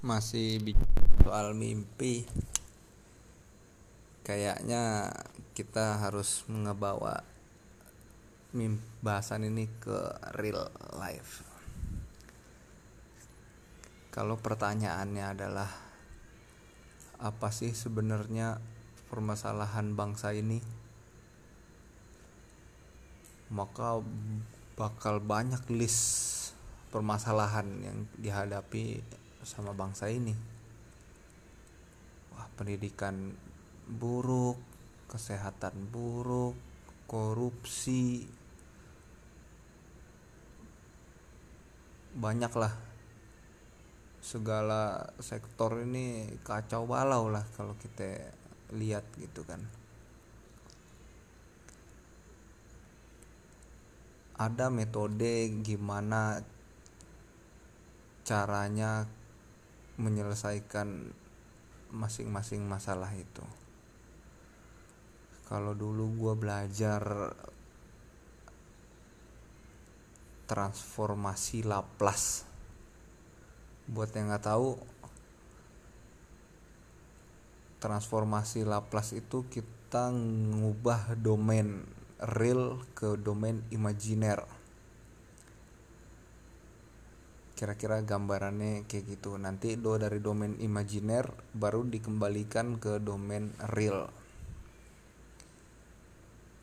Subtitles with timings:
[0.00, 0.56] masih
[1.20, 2.24] soal mimpi.
[4.24, 5.12] Kayaknya
[5.52, 7.20] kita harus ngebawa
[8.56, 9.96] mimpi bahasan ini ke
[10.36, 11.44] real life.
[14.12, 15.70] Kalau pertanyaannya adalah
[17.20, 18.60] apa sih sebenarnya
[19.08, 20.60] permasalahan bangsa ini?
[23.52, 24.00] Maka
[24.76, 26.52] bakal banyak list
[26.88, 29.00] permasalahan yang dihadapi
[29.44, 30.36] sama bangsa ini.
[32.34, 33.32] Wah pendidikan
[33.88, 34.60] buruk
[35.10, 36.54] kesehatan buruk
[37.10, 38.28] korupsi.
[42.10, 42.74] Banyaklah
[44.20, 48.34] segala sektor ini kacau balau lah kalau kita
[48.76, 49.62] lihat gitu kan.
[54.40, 56.40] Ada metode gimana
[58.24, 59.04] caranya
[60.00, 61.12] menyelesaikan
[61.92, 63.44] masing-masing masalah itu.
[65.44, 67.02] Kalau dulu gue belajar
[70.46, 72.48] transformasi Laplace.
[73.90, 74.78] Buat yang nggak tahu
[77.82, 81.82] transformasi Laplace itu kita ngubah domain
[82.20, 84.59] real ke domain imajiner
[87.60, 89.36] kira-kira gambarannya kayak gitu.
[89.36, 94.08] Nanti do dari domain imajiner baru dikembalikan ke domain real.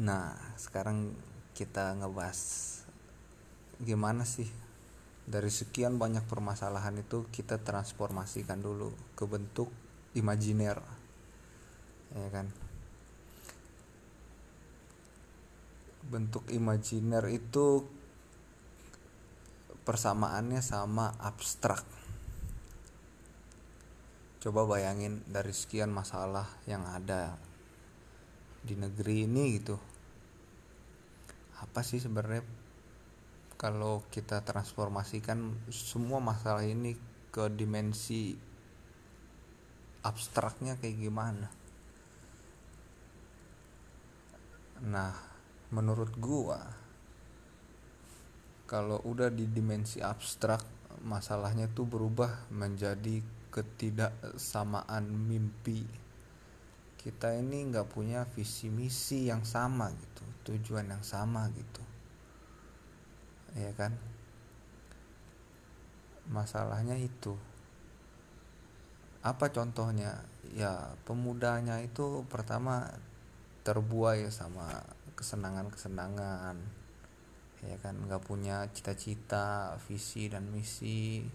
[0.00, 1.12] Nah sekarang
[1.52, 2.40] kita ngebahas
[3.84, 4.48] gimana sih?
[5.28, 9.68] Dari sekian banyak permasalahan itu kita transformasikan dulu ke bentuk
[10.16, 10.80] imajiner
[12.16, 12.48] ya kan?
[16.08, 17.97] Bentuk imajiner itu
[19.88, 21.80] persamaannya sama abstrak.
[24.44, 27.40] Coba bayangin dari sekian masalah yang ada
[28.60, 29.80] di negeri ini gitu.
[31.64, 32.44] Apa sih sebenarnya
[33.56, 36.92] kalau kita transformasikan semua masalah ini
[37.32, 38.36] ke dimensi
[40.04, 41.48] abstraknya kayak gimana?
[44.84, 45.16] Nah
[45.72, 46.87] menurut gua
[48.68, 50.60] kalau udah di dimensi abstrak
[51.00, 55.88] masalahnya tuh berubah menjadi ketidaksamaan mimpi.
[57.00, 61.80] Kita ini nggak punya visi misi yang sama gitu tujuan yang sama gitu.
[63.56, 63.96] Ya kan?
[66.28, 67.36] Masalahnya itu.
[69.24, 70.24] Apa contohnya?
[70.52, 72.88] Ya pemudanya itu pertama
[73.64, 74.84] terbuai sama
[75.16, 76.77] kesenangan-kesenangan
[77.66, 81.26] ya kan nggak punya cita-cita visi dan misi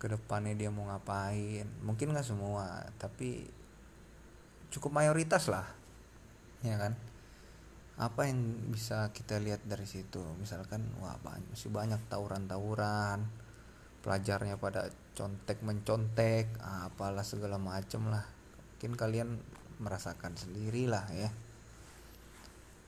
[0.00, 1.66] ke depannya dia mau ngapain.
[1.84, 3.44] Mungkin nggak semua tapi
[4.70, 5.66] cukup mayoritas lah.
[6.62, 6.96] Ya kan?
[8.00, 8.40] Apa yang
[8.72, 10.24] bisa kita lihat dari situ?
[10.40, 13.28] Misalkan wah banyak, masih banyak tawuran-tawuran.
[14.00, 18.24] Pelajarnya pada contek mencontek apalah segala macem lah.
[18.76, 19.36] Mungkin kalian
[19.84, 21.28] merasakan sendiri lah ya.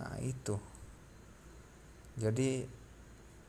[0.00, 0.56] Nah itu
[2.14, 2.70] jadi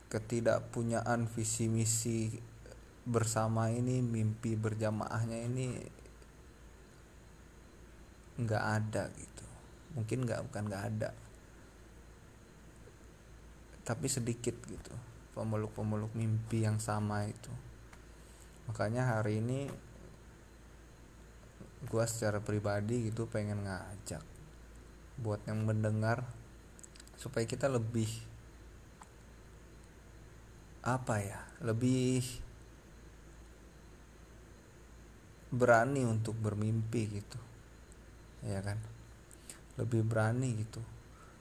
[0.10, 2.34] ketidakpunyaan visi misi
[3.06, 5.66] bersama ini mimpi berjamaahnya ini
[8.42, 9.46] nggak ada gitu.
[9.94, 11.10] Mungkin nggak bukan nggak ada.
[13.86, 14.94] Tapi sedikit gitu
[15.38, 17.52] pemeluk-pemeluk mimpi yang sama itu.
[18.66, 19.70] Makanya hari ini
[21.86, 24.24] gue secara pribadi gitu pengen ngajak
[25.22, 26.26] buat yang mendengar
[27.14, 28.10] supaya kita lebih
[30.86, 32.22] apa ya lebih
[35.50, 37.40] berani untuk bermimpi gitu
[38.46, 38.78] ya kan?
[39.82, 40.80] Lebih berani gitu.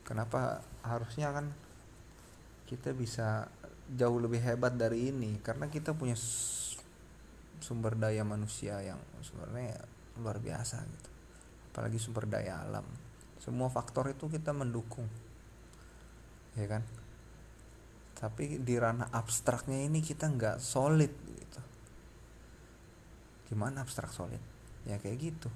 [0.09, 1.53] Kenapa harusnya kan
[2.65, 3.53] kita bisa
[3.93, 5.37] jauh lebih hebat dari ini?
[5.44, 6.16] Karena kita punya
[7.60, 9.84] sumber daya manusia yang sebenarnya
[10.16, 11.10] luar biasa gitu.
[11.72, 12.89] Apalagi sumber daya alam.
[13.36, 15.07] Semua faktor itu kita mendukung.
[16.57, 17.03] Ya kan
[18.15, 21.61] tapi di ranah abstraknya ini kita nggak solid gitu.
[23.51, 24.41] Gimana abstrak solid?
[24.87, 25.51] Ya kayak gitu.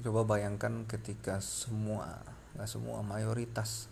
[0.00, 2.24] Coba bayangkan ketika semua
[2.54, 3.90] nggak semua mayoritas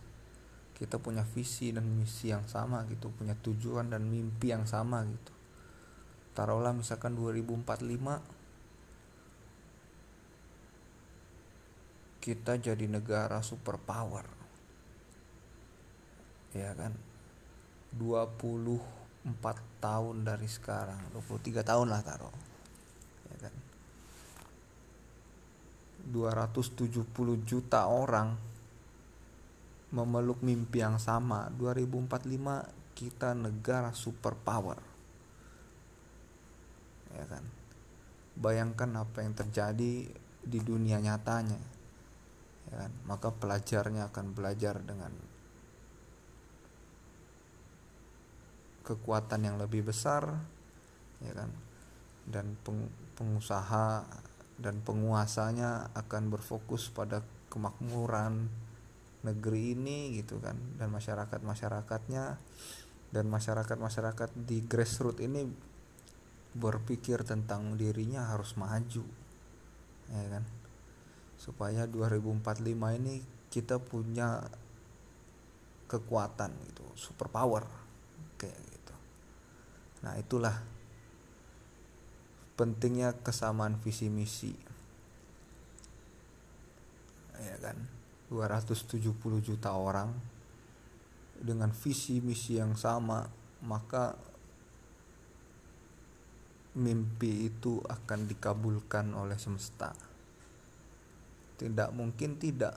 [0.79, 5.33] kita punya visi dan misi yang sama gitu punya tujuan dan mimpi yang sama gitu.
[6.33, 8.43] Taruhlah misalkan 2045
[12.23, 14.42] kita jadi negara superpower
[16.53, 16.93] ya kan?
[17.97, 18.81] 20
[19.81, 21.01] tahun dari sekarang.
[21.17, 22.37] 23 tahun lah taruh
[23.33, 23.55] ya kan?
[26.11, 27.07] 270
[27.47, 28.35] juta orang
[29.93, 31.53] memeluk mimpi yang sama.
[31.57, 34.81] 2045 kita negara superpower.
[37.13, 37.45] Ya kan?
[38.33, 40.09] Bayangkan apa yang terjadi
[40.43, 41.61] di dunia nyatanya.
[42.73, 42.93] Ya kan?
[43.05, 45.13] Maka pelajarnya akan belajar dengan
[48.83, 50.27] kekuatan yang lebih besar
[51.23, 51.51] ya kan?
[52.27, 54.07] Dan peng, pengusaha
[54.59, 58.47] dan penguasanya akan berfokus pada kemakmuran
[59.23, 60.59] negeri ini gitu kan?
[60.79, 62.25] Dan masyarakat masyarakatnya
[63.13, 65.47] dan masyarakat masyarakat di grassroots ini
[66.53, 69.05] berpikir tentang dirinya harus maju
[70.11, 70.45] ya kan?
[71.39, 74.41] Supaya 2045 ini kita punya
[75.93, 77.69] kekuatan gitu super power
[78.41, 78.72] kayak
[80.03, 80.59] nah itulah
[82.59, 84.53] pentingnya kesamaan visi misi.
[87.43, 87.75] Ya kan?
[88.31, 89.13] 270
[89.43, 90.15] juta orang
[91.43, 93.29] dengan visi misi yang sama
[93.67, 94.17] maka
[96.73, 99.93] mimpi itu akan dikabulkan oleh semesta.
[101.61, 102.73] Tidak mungkin tidak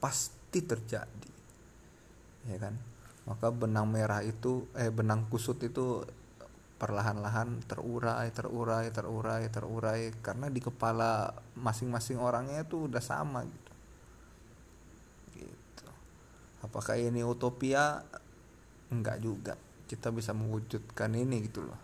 [0.00, 1.32] pasti terjadi.
[2.48, 2.74] Ya kan?
[3.26, 6.06] Maka benang merah itu eh benang kusut itu
[6.76, 13.72] perlahan-lahan terurai terurai terurai terurai karena di kepala masing-masing orangnya itu udah sama gitu.
[16.60, 18.04] Apakah ini utopia?
[18.92, 19.54] Enggak juga.
[19.88, 21.80] Kita bisa mewujudkan ini gitu loh.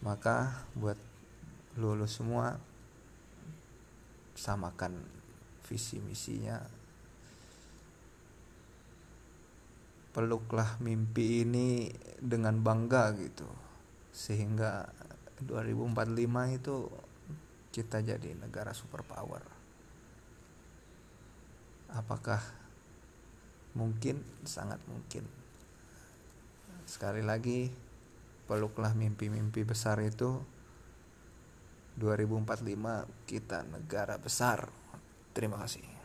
[0.00, 0.96] Maka buat
[1.76, 2.56] lulus semua
[4.32, 5.04] samakan
[5.68, 6.62] visi misinya.
[10.16, 13.65] Peluklah mimpi ini dengan bangga gitu
[14.16, 14.88] sehingga
[15.44, 16.88] 2045 itu
[17.68, 19.44] kita jadi negara superpower.
[21.92, 22.40] Apakah
[23.76, 24.24] mungkin?
[24.48, 25.28] Sangat mungkin.
[26.88, 27.68] Sekali lagi
[28.48, 30.40] peluklah mimpi-mimpi besar itu.
[32.00, 32.64] 2045
[33.28, 34.72] kita negara besar.
[35.36, 35.95] Terima kasih